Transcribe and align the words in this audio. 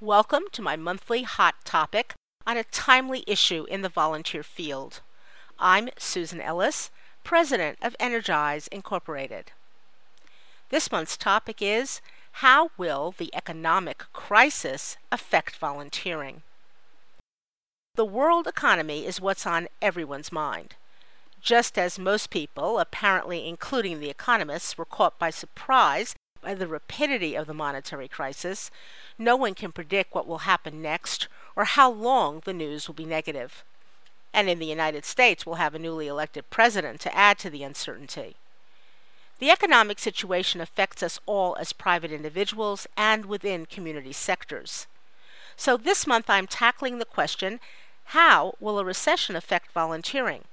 Welcome 0.00 0.44
to 0.52 0.62
my 0.62 0.76
monthly 0.76 1.24
hot 1.24 1.56
topic 1.64 2.14
on 2.46 2.56
a 2.56 2.62
timely 2.62 3.24
issue 3.26 3.66
in 3.68 3.82
the 3.82 3.88
volunteer 3.88 4.44
field. 4.44 5.00
I'm 5.58 5.88
Susan 5.98 6.40
Ellis, 6.40 6.92
President 7.24 7.78
of 7.82 7.96
Energize 7.98 8.68
Incorporated. 8.68 9.50
This 10.68 10.92
month's 10.92 11.16
topic 11.16 11.60
is 11.60 12.00
How 12.30 12.70
will 12.78 13.12
the 13.18 13.34
economic 13.34 14.04
crisis 14.12 14.96
affect 15.10 15.56
volunteering? 15.56 16.42
The 17.96 18.04
world 18.04 18.46
economy 18.46 19.04
is 19.04 19.20
what's 19.20 19.48
on 19.48 19.66
everyone's 19.82 20.30
mind. 20.30 20.76
Just 21.40 21.76
as 21.76 21.98
most 21.98 22.30
people, 22.30 22.78
apparently 22.78 23.48
including 23.48 23.98
the 23.98 24.10
economists, 24.10 24.78
were 24.78 24.84
caught 24.84 25.18
by 25.18 25.30
surprise 25.30 26.14
the 26.54 26.68
rapidity 26.68 27.34
of 27.34 27.46
the 27.46 27.54
monetary 27.54 28.08
crisis, 28.08 28.70
no 29.18 29.36
one 29.36 29.54
can 29.54 29.72
predict 29.72 30.14
what 30.14 30.26
will 30.26 30.38
happen 30.38 30.80
next 30.82 31.28
or 31.56 31.64
how 31.64 31.90
long 31.90 32.42
the 32.44 32.52
news 32.52 32.86
will 32.86 32.94
be 32.94 33.04
negative. 33.04 33.64
And 34.32 34.48
in 34.48 34.58
the 34.58 34.66
United 34.66 35.04
States, 35.04 35.44
we'll 35.44 35.56
have 35.56 35.74
a 35.74 35.78
newly 35.78 36.06
elected 36.06 36.50
president 36.50 37.00
to 37.00 37.14
add 37.16 37.38
to 37.40 37.50
the 37.50 37.62
uncertainty. 37.62 38.36
The 39.38 39.50
economic 39.50 39.98
situation 39.98 40.60
affects 40.60 41.02
us 41.02 41.20
all 41.26 41.56
as 41.60 41.72
private 41.72 42.12
individuals 42.12 42.86
and 42.96 43.26
within 43.26 43.66
community 43.66 44.12
sectors. 44.12 44.86
So 45.56 45.76
this 45.76 46.06
month 46.06 46.28
I'm 46.28 46.46
tackling 46.46 46.98
the 46.98 47.04
question 47.04 47.60
how 48.12 48.54
will 48.58 48.78
a 48.78 48.84
recession 48.84 49.36
affect 49.36 49.72
volunteering? 49.72 50.44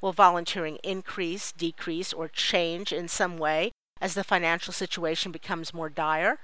Will 0.00 0.12
volunteering 0.12 0.76
increase, 0.84 1.52
decrease, 1.52 2.12
or 2.12 2.28
change 2.28 2.92
in 2.92 3.08
some 3.08 3.38
way 3.38 3.72
as 4.00 4.14
the 4.14 4.24
financial 4.24 4.72
situation 4.72 5.32
becomes 5.32 5.74
more 5.74 5.88
dire? 5.88 6.38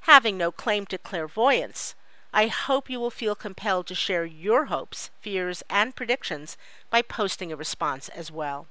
Having 0.00 0.36
no 0.38 0.52
claim 0.52 0.86
to 0.86 0.98
clairvoyance, 0.98 1.94
I 2.32 2.48
hope 2.48 2.90
you 2.90 2.98
will 2.98 3.10
feel 3.10 3.34
compelled 3.34 3.86
to 3.86 3.94
share 3.94 4.24
your 4.24 4.66
hopes, 4.66 5.10
fears, 5.20 5.62
and 5.70 5.94
predictions 5.94 6.56
by 6.90 7.00
posting 7.00 7.52
a 7.52 7.56
response 7.56 8.08
as 8.08 8.30
well. 8.30 8.66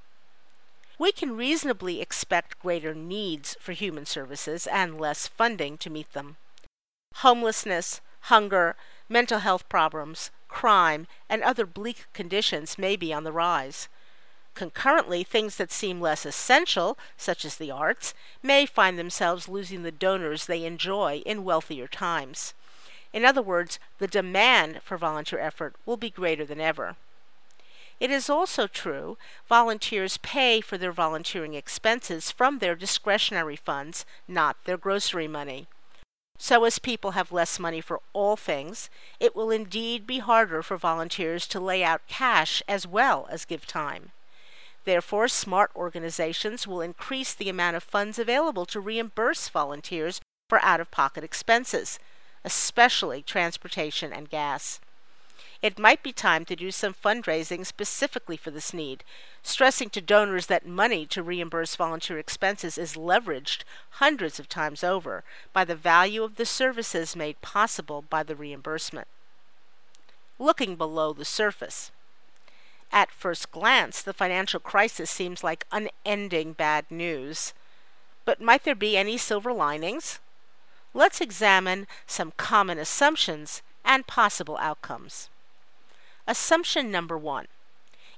We 0.98 1.12
can 1.12 1.36
reasonably 1.36 2.00
expect 2.00 2.60
greater 2.60 2.94
needs 2.94 3.56
for 3.58 3.72
human 3.72 4.06
services 4.06 4.66
and 4.66 5.00
less 5.00 5.26
funding 5.26 5.78
to 5.78 5.90
meet 5.90 6.12
them. 6.12 6.36
Homelessness, 7.16 8.00
hunger, 8.20 8.76
mental 9.08 9.40
health 9.40 9.68
problems, 9.68 10.30
crime, 10.46 11.06
and 11.28 11.42
other 11.42 11.66
bleak 11.66 12.06
conditions 12.12 12.78
may 12.78 12.96
be 12.96 13.12
on 13.12 13.24
the 13.24 13.32
rise. 13.32 13.88
Concurrently, 14.54 15.24
things 15.24 15.56
that 15.56 15.72
seem 15.72 16.00
less 16.00 16.24
essential, 16.24 16.96
such 17.16 17.44
as 17.44 17.56
the 17.56 17.70
arts, 17.70 18.14
may 18.42 18.66
find 18.66 18.98
themselves 18.98 19.48
losing 19.48 19.82
the 19.82 19.90
donors 19.90 20.46
they 20.46 20.64
enjoy 20.64 21.22
in 21.26 21.44
wealthier 21.44 21.88
times. 21.88 22.54
In 23.12 23.24
other 23.24 23.42
words, 23.42 23.78
the 23.98 24.06
demand 24.06 24.80
for 24.82 24.96
volunteer 24.96 25.38
effort 25.38 25.74
will 25.84 25.96
be 25.96 26.10
greater 26.10 26.44
than 26.44 26.60
ever. 26.60 26.96
It 28.00 28.10
is 28.10 28.28
also 28.28 28.66
true 28.66 29.16
volunteers 29.48 30.18
pay 30.18 30.60
for 30.60 30.76
their 30.76 30.92
volunteering 30.92 31.54
expenses 31.54 32.30
from 32.30 32.58
their 32.58 32.74
discretionary 32.74 33.56
funds, 33.56 34.04
not 34.26 34.56
their 34.64 34.76
grocery 34.76 35.28
money. 35.28 35.68
So, 36.38 36.64
as 36.64 36.80
people 36.80 37.12
have 37.12 37.30
less 37.30 37.60
money 37.60 37.80
for 37.80 38.00
all 38.12 38.36
things, 38.36 38.90
it 39.20 39.36
will 39.36 39.50
indeed 39.50 40.06
be 40.06 40.18
harder 40.18 40.62
for 40.62 40.76
volunteers 40.76 41.46
to 41.48 41.60
lay 41.60 41.84
out 41.84 42.06
cash 42.08 42.62
as 42.66 42.86
well 42.86 43.28
as 43.30 43.44
give 43.44 43.66
time. 43.66 44.10
Therefore, 44.84 45.28
smart 45.28 45.70
organizations 45.74 46.66
will 46.66 46.80
increase 46.80 47.34
the 47.34 47.48
amount 47.48 47.76
of 47.76 47.82
funds 47.82 48.18
available 48.18 48.66
to 48.66 48.80
reimburse 48.80 49.48
volunteers 49.48 50.20
for 50.48 50.62
out 50.62 50.80
of 50.80 50.90
pocket 50.90 51.24
expenses, 51.24 51.98
especially 52.44 53.22
transportation 53.22 54.12
and 54.12 54.28
gas. 54.28 54.80
It 55.62 55.78
might 55.78 56.02
be 56.02 56.12
time 56.12 56.44
to 56.44 56.56
do 56.56 56.70
some 56.70 56.92
fundraising 56.92 57.64
specifically 57.64 58.36
for 58.36 58.50
this 58.50 58.74
need, 58.74 59.02
stressing 59.42 59.88
to 59.90 60.02
donors 60.02 60.44
that 60.46 60.66
money 60.66 61.06
to 61.06 61.22
reimburse 61.22 61.74
volunteer 61.74 62.18
expenses 62.18 62.76
is 62.76 62.96
leveraged 62.96 63.62
hundreds 63.92 64.38
of 64.38 64.46
times 64.46 64.84
over 64.84 65.24
by 65.54 65.64
the 65.64 65.74
value 65.74 66.22
of 66.22 66.36
the 66.36 66.44
services 66.44 67.16
made 67.16 67.40
possible 67.40 68.02
by 68.02 68.22
the 68.22 68.36
reimbursement. 68.36 69.08
Looking 70.38 70.76
below 70.76 71.14
the 71.14 71.24
surface. 71.24 71.90
At 72.94 73.10
first 73.10 73.50
glance, 73.50 74.00
the 74.00 74.12
financial 74.12 74.60
crisis 74.60 75.10
seems 75.10 75.42
like 75.42 75.66
unending 75.72 76.52
bad 76.52 76.88
news. 76.92 77.52
But 78.24 78.40
might 78.40 78.62
there 78.62 78.76
be 78.76 78.96
any 78.96 79.18
silver 79.18 79.52
linings? 79.52 80.20
Let's 80.94 81.20
examine 81.20 81.88
some 82.06 82.32
common 82.36 82.78
assumptions 82.78 83.62
and 83.84 84.06
possible 84.06 84.56
outcomes. 84.58 85.28
Assumption 86.28 86.92
number 86.92 87.18
one 87.18 87.48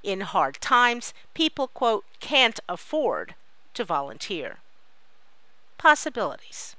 In 0.03 0.21
hard 0.21 0.61
times, 0.61 1.15
people, 1.33 1.69
quote, 1.69 2.05
can't 2.21 2.61
afford 2.69 3.35
to 3.73 3.83
volunteer. 3.83 4.59
Possibilities. 5.79 6.76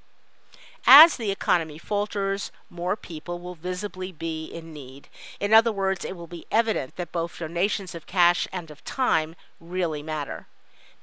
As 0.89 1.17
the 1.17 1.31
economy 1.31 1.77
falters, 1.77 2.49
more 2.69 2.95
people 2.95 3.39
will 3.39 3.55
visibly 3.55 4.13
be 4.13 4.45
in 4.45 4.71
need. 4.71 5.09
In 5.37 5.53
other 5.53 5.71
words, 5.71 6.05
it 6.05 6.15
will 6.15 6.27
be 6.27 6.45
evident 6.49 6.95
that 6.95 7.11
both 7.11 7.37
donations 7.37 7.93
of 7.93 8.07
cash 8.07 8.47
and 8.53 8.71
of 8.71 8.85
time 8.85 9.35
really 9.59 10.01
matter. 10.01 10.47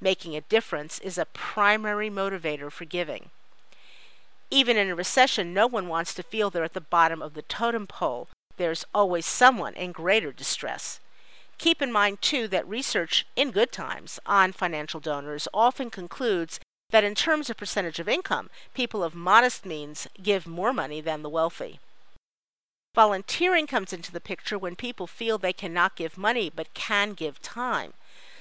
Making 0.01 0.35
a 0.35 0.41
difference 0.41 0.99
is 1.01 1.19
a 1.19 1.27
primary 1.27 2.09
motivator 2.09 2.73
for 2.73 2.87
giving. 2.87 3.29
Even 4.51 4.79
in 4.79 4.89
a 4.89 4.95
recession, 4.95 5.53
no 5.53 5.67
one 5.67 5.87
wants 5.87 6.15
to 6.15 6.23
feel 6.23 6.49
they're 6.49 6.65
at 6.65 6.73
the 6.73 6.81
bottom 6.81 7.21
of 7.21 7.35
the 7.35 7.43
totem 7.43 7.87
pole. 7.87 8.29
There's 8.57 8.87
always 8.95 9.27
someone 9.27 9.75
in 9.75 9.93
greater 9.93 10.33
distress. 10.33 10.99
Keep 11.59 11.83
in 11.83 11.93
mind, 11.93 12.23
too, 12.23 12.49
that 12.49 12.67
research 12.67 13.27
in 13.37 13.51
good 13.51 13.71
times 13.71 14.19
on 14.25 14.53
financial 14.53 15.01
donors 15.01 15.47
often 15.53 15.91
concludes 15.91 16.59
that 16.95 17.03
in 17.03 17.17
terms 17.17 17.51
of 17.51 17.57
percentage 17.57 17.99
of 17.99 18.09
income, 18.09 18.49
people 18.73 19.03
of 19.03 19.17
modest 19.17 19.67
means 19.67 20.07
give 20.23 20.47
more 20.47 20.73
money 20.73 21.01
than 21.01 21.23
the 21.23 21.29
wealthy. 21.29 21.81
Volunteering 22.95 23.67
comes 23.67 23.93
into 23.93 24.13
the 24.13 24.21
picture 24.21 24.57
when 24.57 24.77
people 24.77 25.09
feel 25.09 25.37
they 25.37 25.53
cannot 25.53 25.97
give 25.97 26.17
money 26.17 26.53
but 26.55 26.73
can 26.73 27.15
give 27.15 27.43
time. 27.43 27.95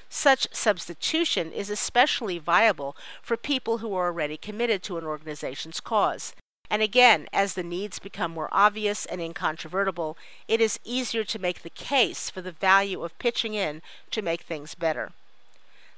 Such 0.08 0.48
substitution 0.54 1.52
is 1.52 1.72
especially 1.72 2.38
viable 2.38 2.96
for 3.24 3.38
people 3.38 3.80
who 3.80 3.96
are 3.96 4.06
already 4.06 4.38
committed 4.38 4.84
to 4.84 5.00
an 5.00 5.04
organization's 5.04 5.80
cause. 5.80 6.36
And 6.70 6.84
again, 6.84 7.26
as 7.34 7.56
the 7.56 7.64
needs 7.64 7.98
become 7.98 8.30
more 8.30 8.50
obvious 8.52 9.08
and 9.08 9.20
incontrovertible, 9.20 10.16
it 10.48 10.62
is 10.62 10.80
easier 10.84 11.24
to 11.24 11.40
make 11.40 11.64
the 11.64 11.72
case 11.72 12.30
for 12.30 12.42
the 12.44 12.52
value 12.52 13.02
of 13.02 13.18
pitching 13.18 13.56
in 13.56 13.82
to 14.12 14.22
make 14.22 14.44
things 14.44 14.76
better. 14.76 15.12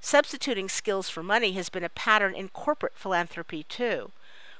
Substituting 0.05 0.69
skills 0.69 1.09
for 1.09 1.23
money 1.23 1.53
has 1.53 1.69
been 1.69 1.83
a 1.83 1.89
pattern 1.89 2.35
in 2.35 2.49
corporate 2.49 2.93
philanthropy, 2.95 3.63
too. 3.63 4.11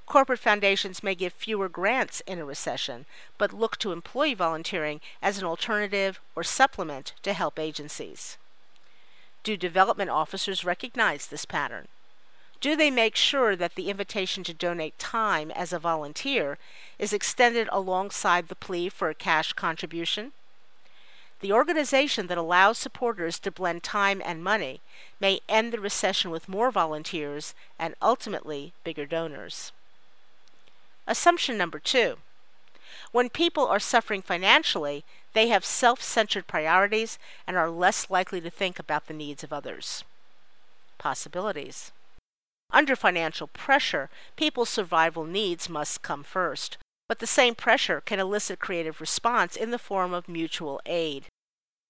Corporate 0.07 0.39
foundations 0.39 1.03
may 1.03 1.13
give 1.13 1.33
fewer 1.33 1.69
grants 1.69 2.23
in 2.25 2.39
a 2.39 2.45
recession, 2.45 3.05
but 3.37 3.53
look 3.53 3.77
to 3.77 3.91
employee 3.91 4.33
volunteering 4.33 5.01
as 5.21 5.37
an 5.37 5.45
alternative 5.45 6.19
or 6.35 6.43
supplement 6.43 7.13
to 7.21 7.33
help 7.33 7.59
agencies. 7.59 8.39
Do 9.43 9.55
development 9.55 10.09
officers 10.09 10.65
recognize 10.65 11.27
this 11.27 11.45
pattern? 11.45 11.89
Do 12.59 12.75
they 12.75 12.89
make 12.89 13.15
sure 13.15 13.55
that 13.55 13.75
the 13.75 13.91
invitation 13.91 14.43
to 14.45 14.53
donate 14.53 14.97
time 14.97 15.51
as 15.51 15.71
a 15.71 15.77
volunteer 15.77 16.57
is 16.97 17.13
extended 17.13 17.69
alongside 17.71 18.47
the 18.47 18.55
plea 18.55 18.89
for 18.89 19.09
a 19.09 19.13
cash 19.13 19.53
contribution? 19.53 20.31
The 21.41 21.51
organization 21.51 22.27
that 22.27 22.37
allows 22.37 22.77
supporters 22.77 23.39
to 23.39 23.51
blend 23.51 23.83
time 23.83 24.21
and 24.23 24.43
money 24.43 24.81
may 25.19 25.41
end 25.49 25.73
the 25.73 25.79
recession 25.79 26.31
with 26.31 26.49
more 26.49 26.71
volunteers 26.71 27.53
and 27.77 27.95
ultimately 28.01 28.73
bigger 28.83 29.05
donors. 29.05 29.71
Assumption 31.07 31.57
number 31.57 31.79
two 31.79 32.17
when 33.11 33.29
people 33.29 33.67
are 33.67 33.79
suffering 33.79 34.21
financially, 34.21 35.03
they 35.33 35.47
have 35.49 35.65
self 35.65 36.01
centered 36.01 36.47
priorities 36.47 37.19
and 37.47 37.57
are 37.57 37.69
less 37.69 38.09
likely 38.09 38.41
to 38.41 38.49
think 38.49 38.79
about 38.79 39.07
the 39.07 39.13
needs 39.13 39.43
of 39.43 39.53
others. 39.53 40.03
Possibilities. 40.97 41.91
Under 42.71 42.95
financial 42.95 43.47
pressure, 43.47 44.09
people's 44.35 44.69
survival 44.69 45.23
needs 45.23 45.69
must 45.69 46.01
come 46.01 46.23
first, 46.23 46.77
but 47.07 47.19
the 47.19 47.27
same 47.27 47.55
pressure 47.55 48.01
can 48.01 48.19
elicit 48.19 48.59
creative 48.59 48.99
response 48.99 49.55
in 49.55 49.71
the 49.71 49.79
form 49.79 50.13
of 50.13 50.27
mutual 50.27 50.81
aid. 50.85 51.25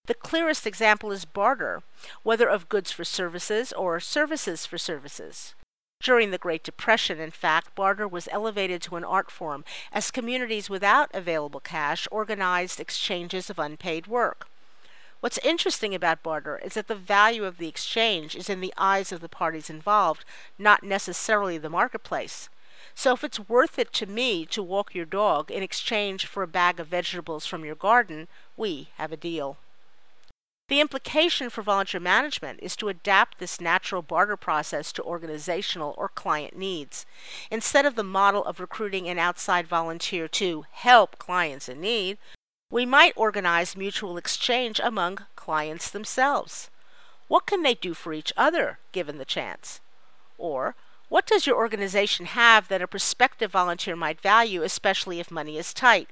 The 0.05 0.13
clearest 0.13 0.67
example 0.67 1.11
is 1.11 1.25
barter, 1.25 1.81
whether 2.23 2.47
of 2.47 2.69
goods 2.69 2.91
for 2.91 3.03
services 3.03 3.73
or 3.73 3.99
services 3.99 4.65
for 4.65 4.77
services. 4.77 5.55
During 6.01 6.29
the 6.29 6.37
Great 6.37 6.63
Depression, 6.63 7.19
in 7.19 7.31
fact, 7.31 7.73
barter 7.73 8.07
was 8.07 8.27
elevated 8.31 8.81
to 8.83 8.97
an 8.97 9.03
art 9.03 9.31
form 9.31 9.65
as 9.91 10.11
communities 10.11 10.69
without 10.69 11.09
available 11.13 11.59
cash 11.59 12.07
organized 12.11 12.79
exchanges 12.79 13.49
of 13.49 13.57
unpaid 13.57 14.05
work. 14.05 14.47
What's 15.21 15.39
interesting 15.39 15.95
about 15.95 16.21
barter 16.21 16.59
is 16.63 16.75
that 16.75 16.87
the 16.87 16.93
value 16.93 17.45
of 17.45 17.57
the 17.57 17.67
exchange 17.67 18.35
is 18.35 18.49
in 18.49 18.61
the 18.61 18.73
eyes 18.77 19.11
of 19.11 19.21
the 19.21 19.29
parties 19.29 19.71
involved, 19.71 20.23
not 20.59 20.83
necessarily 20.83 21.57
the 21.57 21.69
marketplace. 21.69 22.49
So 22.95 23.13
if 23.13 23.23
it's 23.23 23.39
worth 23.39 23.77
it 23.77 23.91
to 23.93 24.05
me 24.05 24.45
to 24.47 24.63
walk 24.63 24.95
your 24.95 25.05
dog 25.05 25.51
in 25.51 25.61
exchange 25.61 26.25
for 26.25 26.41
a 26.41 26.47
bag 26.47 26.79
of 26.79 26.87
vegetables 26.87 27.45
from 27.45 27.65
your 27.65 27.75
garden, 27.75 28.27
we 28.55 28.89
have 28.97 29.11
a 29.11 29.17
deal. 29.17 29.57
The 30.69 30.79
implication 30.79 31.51
for 31.51 31.61
volunteer 31.61 31.99
management 31.99 32.59
is 32.63 32.75
to 32.77 32.87
adapt 32.87 33.37
this 33.37 33.61
natural 33.61 34.01
barter 34.01 34.35
process 34.37 34.91
to 34.93 35.03
organizational 35.03 35.93
or 35.95 36.09
client 36.09 36.57
needs. 36.57 37.05
Instead 37.51 37.85
of 37.85 37.95
the 37.95 38.03
model 38.03 38.43
of 38.43 38.59
recruiting 38.59 39.07
an 39.07 39.19
outside 39.19 39.67
volunteer 39.67 40.27
to 40.29 40.65
help 40.71 41.19
clients 41.19 41.69
in 41.69 41.81
need, 41.81 42.17
we 42.71 42.85
might 42.85 43.13
organize 43.15 43.77
mutual 43.77 44.17
exchange 44.17 44.81
among 44.83 45.19
clients 45.35 45.91
themselves. 45.91 46.71
What 47.27 47.45
can 47.45 47.61
they 47.61 47.75
do 47.75 47.93
for 47.93 48.13
each 48.13 48.33
other 48.35 48.79
given 48.91 49.19
the 49.19 49.25
chance? 49.25 49.81
Or, 50.39 50.75
what 51.09 51.27
does 51.27 51.45
your 51.45 51.55
organization 51.55 52.25
have 52.25 52.67
that 52.67 52.81
a 52.81 52.87
prospective 52.87 53.51
volunteer 53.51 53.95
might 53.95 54.21
value, 54.21 54.63
especially 54.63 55.19
if 55.19 55.29
money 55.31 55.57
is 55.57 55.73
tight? 55.73 56.09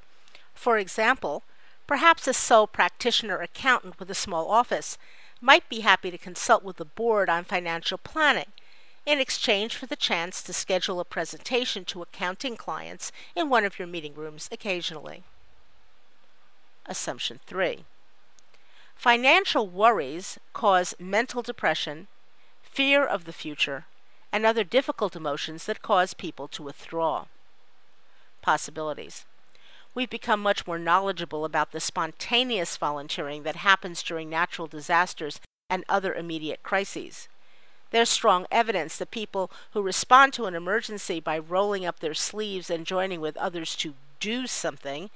For 0.54 0.78
example, 0.78 1.44
Perhaps 1.86 2.28
a 2.28 2.34
sole 2.34 2.68
practitioner 2.68 3.40
accountant 3.42 4.00
with 4.00 4.10
a 4.10 4.16
small 4.16 4.50
office 4.50 4.98
might 5.42 5.68
be 5.68 5.82
happy 5.82 6.10
to 6.12 6.18
consult 6.18 6.64
with 6.64 6.78
the 6.78 6.86
board 6.86 7.30
on 7.30 7.44
financial 7.44 7.98
planning 7.98 8.52
in 9.06 9.20
exchange 9.20 9.76
for 9.76 9.86
the 9.86 9.98
chance 9.98 10.42
to 10.42 10.54
schedule 10.54 11.02
a 11.02 11.06
presentation 11.06 11.84
to 11.84 12.02
accounting 12.02 12.56
clients 12.56 13.12
in 13.36 13.50
one 13.50 13.66
of 13.66 13.78
your 13.78 13.88
meeting 13.88 14.14
rooms 14.16 14.48
occasionally. 14.50 15.24
Assumption 16.86 17.42
3. 17.46 17.84
Financial 18.96 19.68
worries 19.68 20.40
cause 20.54 20.96
mental 20.98 21.42
depression, 21.42 22.08
fear 22.62 23.06
of 23.06 23.26
the 23.26 23.34
future, 23.34 23.86
and 24.34 24.46
other 24.46 24.66
difficult 24.66 25.16
emotions 25.16 25.66
that 25.66 25.82
cause 25.82 26.14
people 26.14 26.50
to 26.50 26.64
withdraw. 26.64 27.26
Possibilities 28.42 29.26
we've 29.96 30.10
become 30.10 30.42
much 30.42 30.66
more 30.66 30.80
knowledgeable 30.80 31.46
about 31.46 31.72
the 31.72 31.80
spontaneous 31.80 32.78
volunteering 32.78 33.44
that 33.44 33.58
happens 33.58 34.02
during 34.02 34.30
natural 34.30 34.68
disasters 34.68 35.40
and 35.70 35.84
other 35.88 36.14
immediate 36.14 36.64
crises. 36.64 37.28
There's 37.92 38.10
strong 38.10 38.48
evidence 38.50 38.98
that 38.98 39.12
people 39.12 39.52
who 39.72 39.82
respond 39.82 40.34
to 40.34 40.46
an 40.46 40.56
emergency 40.56 41.20
by 41.20 41.38
rolling 41.38 41.86
up 41.86 42.00
their 42.00 42.16
sleeves 42.16 42.70
and 42.70 42.88
joining 42.88 43.22
with 43.22 43.38
others 43.38 43.76
to 43.78 43.94
do 44.20 44.48
something 44.48 45.12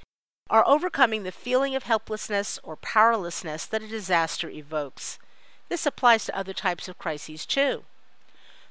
are 0.49 0.67
overcoming 0.67 1.23
the 1.23 1.31
feeling 1.31 1.75
of 1.75 1.83
helplessness 1.83 2.59
or 2.63 2.75
powerlessness 2.75 3.65
that 3.65 3.81
a 3.81 3.87
disaster 3.87 4.49
evokes. 4.49 5.17
This 5.69 5.85
applies 5.85 6.25
to 6.25 6.37
other 6.37 6.53
types 6.53 6.87
of 6.87 6.99
crises 6.99 7.45
too. 7.45 7.83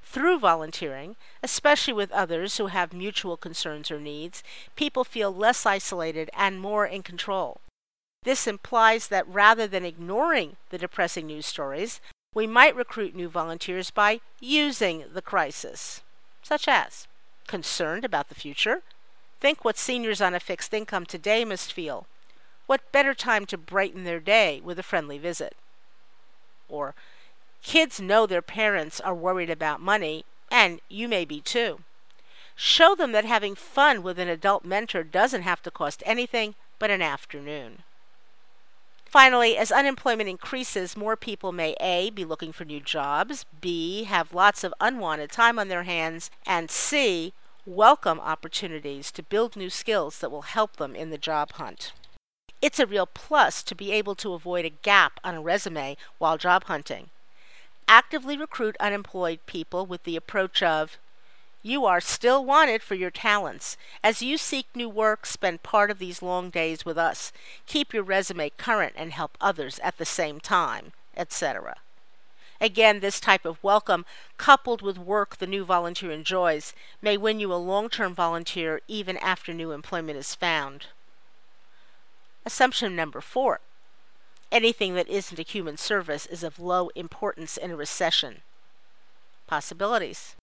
Through 0.06 0.38
volunteering, 0.38 1.16
especially 1.42 1.92
with 1.92 2.12
others 2.12 2.56
who 2.56 2.68
have 2.68 2.92
mutual 2.92 3.36
concerns 3.36 3.90
or 3.90 4.00
needs, 4.00 4.42
people 4.76 5.04
feel 5.04 5.34
less 5.34 5.66
isolated 5.66 6.30
and 6.32 6.60
more 6.60 6.86
in 6.86 7.02
control. 7.02 7.60
This 8.22 8.46
implies 8.46 9.08
that 9.08 9.28
rather 9.28 9.66
than 9.66 9.84
ignoring 9.84 10.56
the 10.70 10.78
depressing 10.78 11.26
news 11.26 11.44
stories, 11.44 12.00
we 12.32 12.46
might 12.46 12.76
recruit 12.76 13.14
new 13.14 13.28
volunteers 13.28 13.90
by 13.90 14.20
using 14.40 15.04
the 15.12 15.20
crisis, 15.20 16.02
such 16.42 16.66
as 16.68 17.08
concerned 17.46 18.04
about 18.04 18.28
the 18.28 18.34
future, 18.34 18.82
think 19.40 19.64
what 19.64 19.76
seniors 19.76 20.20
on 20.20 20.34
a 20.34 20.40
fixed 20.40 20.72
income 20.72 21.04
today 21.04 21.44
must 21.44 21.72
feel, 21.72 22.06
what 22.66 22.92
better 22.92 23.12
time 23.12 23.44
to 23.46 23.58
brighten 23.58 24.04
their 24.04 24.20
day 24.20 24.60
with 24.64 24.78
a 24.78 24.84
friendly 24.84 25.18
visit, 25.18 25.56
or 26.68 26.94
Kids 27.62 28.00
know 28.00 28.26
their 28.26 28.42
parents 28.42 29.00
are 29.00 29.14
worried 29.14 29.50
about 29.50 29.80
money, 29.80 30.24
and 30.50 30.80
you 30.88 31.08
may 31.08 31.24
be 31.24 31.40
too. 31.40 31.80
Show 32.54 32.94
them 32.94 33.12
that 33.12 33.24
having 33.24 33.54
fun 33.54 34.02
with 34.02 34.18
an 34.18 34.28
adult 34.28 34.64
mentor 34.64 35.02
doesn't 35.02 35.42
have 35.42 35.62
to 35.62 35.70
cost 35.70 36.02
anything 36.06 36.54
but 36.78 36.90
an 36.90 37.02
afternoon. 37.02 37.82
Finally, 39.04 39.56
as 39.56 39.70
unemployment 39.70 40.28
increases, 40.28 40.96
more 40.96 41.16
people 41.16 41.52
may 41.52 41.76
A. 41.80 42.10
be 42.10 42.24
looking 42.24 42.52
for 42.52 42.64
new 42.64 42.80
jobs, 42.80 43.44
B. 43.60 44.04
have 44.04 44.34
lots 44.34 44.64
of 44.64 44.74
unwanted 44.80 45.30
time 45.30 45.58
on 45.58 45.68
their 45.68 45.84
hands, 45.84 46.30
and 46.46 46.70
C. 46.70 47.32
welcome 47.64 48.20
opportunities 48.20 49.10
to 49.12 49.22
build 49.22 49.54
new 49.54 49.70
skills 49.70 50.18
that 50.18 50.30
will 50.30 50.42
help 50.42 50.76
them 50.76 50.96
in 50.96 51.10
the 51.10 51.18
job 51.18 51.52
hunt. 51.52 51.92
It's 52.62 52.80
a 52.80 52.86
real 52.86 53.06
plus 53.06 53.62
to 53.64 53.74
be 53.74 53.92
able 53.92 54.14
to 54.16 54.32
avoid 54.32 54.64
a 54.64 54.70
gap 54.70 55.20
on 55.22 55.34
a 55.34 55.42
resume 55.42 55.96
while 56.18 56.38
job 56.38 56.64
hunting 56.64 57.10
actively 57.88 58.36
recruit 58.36 58.76
unemployed 58.80 59.40
people 59.46 59.86
with 59.86 60.04
the 60.04 60.16
approach 60.16 60.62
of 60.62 60.98
you 61.66 61.84
are 61.84 62.00
still 62.00 62.44
wanted 62.44 62.80
for 62.80 62.94
your 62.94 63.10
talents. 63.10 63.76
As 64.00 64.22
you 64.22 64.38
seek 64.38 64.66
new 64.72 64.88
work, 64.88 65.26
spend 65.26 65.64
part 65.64 65.90
of 65.90 65.98
these 65.98 66.22
long 66.22 66.48
days 66.48 66.84
with 66.84 66.96
us. 66.96 67.32
Keep 67.66 67.92
your 67.92 68.04
resume 68.04 68.50
current 68.50 68.92
and 68.96 69.10
help 69.10 69.36
others 69.40 69.80
at 69.80 69.98
the 69.98 70.04
same 70.04 70.38
time, 70.38 70.92
etc. 71.16 71.74
Again, 72.60 73.00
this 73.00 73.18
type 73.18 73.44
of 73.44 73.62
welcome, 73.64 74.06
coupled 74.38 74.80
with 74.80 74.96
work 74.96 75.38
the 75.38 75.46
new 75.46 75.64
volunteer 75.64 76.12
enjoys, 76.12 76.72
may 77.02 77.16
win 77.16 77.40
you 77.40 77.52
a 77.52 77.56
long 77.56 77.88
term 77.88 78.14
volunteer 78.14 78.80
even 78.86 79.16
after 79.16 79.52
new 79.52 79.72
employment 79.72 80.18
is 80.18 80.36
found. 80.36 80.86
Assumption 82.44 82.94
number 82.94 83.20
four 83.20 83.60
anything 84.52 84.94
that 84.94 85.08
isn't 85.08 85.38
a 85.38 85.42
human 85.42 85.76
service 85.76 86.26
is 86.26 86.42
of 86.42 86.58
low 86.58 86.88
importance 86.94 87.56
in 87.56 87.70
a 87.70 87.76
recession. 87.76 88.42
Possibilities. 89.46 90.36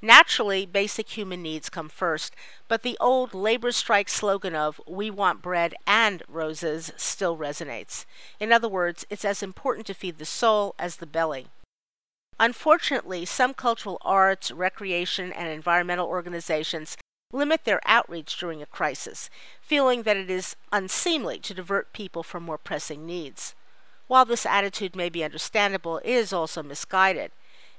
Naturally, 0.00 0.64
basic 0.64 1.08
human 1.10 1.42
needs 1.42 1.68
come 1.68 1.88
first, 1.88 2.34
but 2.68 2.82
the 2.82 2.96
old 3.00 3.34
labor 3.34 3.72
strike 3.72 4.08
slogan 4.08 4.54
of, 4.54 4.80
we 4.86 5.10
want 5.10 5.42
bread 5.42 5.74
and 5.86 6.22
roses, 6.28 6.92
still 6.96 7.36
resonates. 7.36 8.04
In 8.38 8.52
other 8.52 8.68
words, 8.68 9.04
it's 9.10 9.24
as 9.24 9.42
important 9.42 9.86
to 9.88 9.94
feed 9.94 10.18
the 10.18 10.24
soul 10.24 10.76
as 10.78 10.96
the 10.96 11.06
belly. 11.06 11.48
Unfortunately, 12.38 13.24
some 13.24 13.54
cultural 13.54 13.98
arts, 14.02 14.52
recreation, 14.52 15.32
and 15.32 15.48
environmental 15.48 16.06
organizations 16.06 16.96
limit 17.32 17.64
their 17.64 17.80
outreach 17.84 18.38
during 18.38 18.62
a 18.62 18.66
crisis, 18.66 19.28
feeling 19.60 20.02
that 20.04 20.16
it 20.16 20.30
is 20.30 20.56
unseemly 20.72 21.38
to 21.38 21.52
divert 21.52 21.92
people 21.92 22.22
from 22.22 22.42
more 22.42 22.56
pressing 22.56 23.04
needs. 23.04 23.54
While 24.06 24.24
this 24.24 24.46
attitude 24.46 24.96
may 24.96 25.10
be 25.10 25.22
understandable, 25.22 25.98
it 25.98 26.10
is 26.10 26.32
also 26.32 26.62
misguided. 26.62 27.30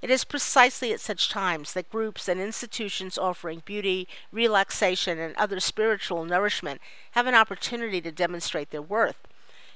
It 0.02 0.12
is 0.12 0.24
precisely 0.24 0.94
at 0.94 1.00
such 1.00 1.30
times 1.30 1.74
that 1.74 1.90
groups 1.90 2.28
and 2.28 2.40
institutions 2.40 3.18
offering 3.18 3.64
beauty, 3.66 4.08
relaxation, 4.32 5.18
and 5.18 5.36
other 5.36 5.60
spiritual 5.60 6.24
nourishment 6.26 6.80
have 7.12 7.26
an 7.26 7.36
opportunity 7.36 8.00
to 8.02 8.12
demonstrate 8.12 8.70
their 8.70 8.84
worth. 8.84 9.20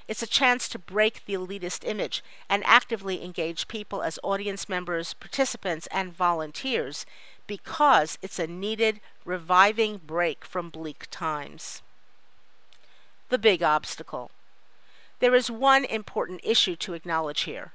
It's 0.06 0.22
a 0.22 0.26
chance 0.26 0.68
to 0.68 0.78
break 0.78 1.24
the 1.24 1.34
elitist 1.34 1.86
image 1.86 2.22
and 2.48 2.62
actively 2.64 3.24
engage 3.24 3.68
people 3.68 4.02
as 4.02 4.18
audience 4.22 4.68
members, 4.68 5.14
participants, 5.14 5.88
and 5.90 6.14
volunteers 6.14 7.04
because 7.46 8.18
it's 8.22 8.38
a 8.38 8.46
needed, 8.46 9.00
reviving 9.24 10.00
break 10.06 10.44
from 10.44 10.70
bleak 10.70 11.06
times. 11.10 11.82
The 13.28 13.38
big 13.38 13.62
obstacle. 13.62 14.30
There 15.20 15.34
is 15.34 15.50
one 15.50 15.84
important 15.84 16.40
issue 16.42 16.76
to 16.76 16.94
acknowledge 16.94 17.42
here. 17.42 17.72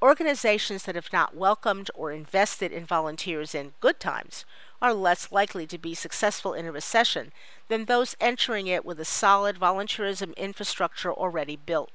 Organizations 0.00 0.82
that 0.84 0.96
have 0.96 1.12
not 1.12 1.36
welcomed 1.36 1.90
or 1.94 2.10
invested 2.10 2.72
in 2.72 2.84
volunteers 2.84 3.54
in 3.54 3.74
good 3.80 4.00
times 4.00 4.44
are 4.80 4.92
less 4.92 5.30
likely 5.30 5.64
to 5.68 5.78
be 5.78 5.94
successful 5.94 6.54
in 6.54 6.66
a 6.66 6.72
recession 6.72 7.30
than 7.68 7.84
those 7.84 8.16
entering 8.20 8.66
it 8.66 8.84
with 8.84 8.98
a 8.98 9.04
solid 9.04 9.56
volunteerism 9.56 10.36
infrastructure 10.36 11.12
already 11.12 11.54
built. 11.54 11.92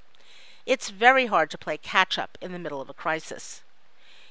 It's 0.66 0.90
very 0.90 1.26
hard 1.26 1.50
to 1.52 1.58
play 1.58 1.78
catch 1.78 2.18
up 2.18 2.38
in 2.42 2.54
the 2.54 2.60
middle 2.60 2.80
of 2.80 2.90
a 2.90 2.94
crisis. 2.94 3.62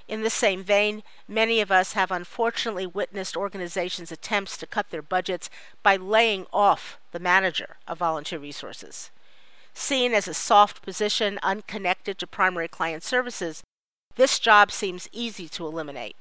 In 0.08 0.22
the 0.22 0.30
same 0.30 0.62
vein, 0.62 1.02
many 1.26 1.60
of 1.60 1.72
us 1.72 1.94
have 1.94 2.12
unfortunately 2.12 2.86
witnessed 2.86 3.36
organizations' 3.36 4.12
attempts 4.12 4.56
to 4.58 4.66
cut 4.66 4.90
their 4.90 5.02
budgets 5.02 5.50
by 5.82 5.96
laying 5.96 6.46
off 6.52 6.98
the 7.10 7.18
manager 7.18 7.76
of 7.88 7.98
volunteer 7.98 8.38
resources. 8.38 9.10
Seen 9.74 10.14
as 10.14 10.28
a 10.28 10.34
soft 10.34 10.80
position 10.80 11.38
unconnected 11.42 12.18
to 12.18 12.26
primary 12.26 12.68
client 12.68 13.02
services, 13.02 13.62
this 14.14 14.38
job 14.38 14.70
seems 14.70 15.08
easy 15.12 15.48
to 15.48 15.66
eliminate. 15.66 16.16